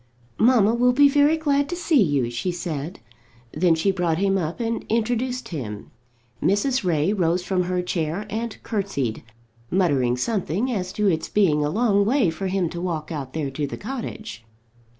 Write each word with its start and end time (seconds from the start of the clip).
"Mamma 0.39 0.73
will 0.73 0.93
be 0.93 1.07
very 1.07 1.37
glad 1.37 1.69
to 1.69 1.75
see 1.75 2.01
you," 2.01 2.31
she 2.31 2.51
said. 2.51 2.99
Then 3.51 3.75
she 3.75 3.91
brought 3.91 4.17
him 4.17 4.35
up 4.35 4.59
and 4.59 4.83
introduced 4.89 5.49
him. 5.49 5.91
Mrs. 6.41 6.83
Ray 6.83 7.13
rose 7.13 7.43
from 7.43 7.65
her 7.65 7.83
chair 7.83 8.25
and 8.27 8.57
curtseyed, 8.63 9.21
muttering 9.69 10.17
something 10.17 10.71
as 10.71 10.91
to 10.93 11.07
its 11.07 11.29
being 11.29 11.63
a 11.63 11.69
long 11.69 12.03
way 12.03 12.31
for 12.31 12.47
him 12.47 12.67
to 12.71 12.81
walk 12.81 13.11
out 13.11 13.33
there 13.33 13.51
to 13.51 13.67
the 13.67 13.77
cottage. 13.77 14.43